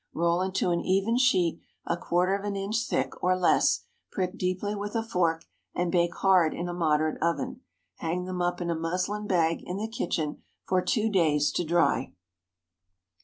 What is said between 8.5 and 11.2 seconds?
in a muslin bag in the kitchen for two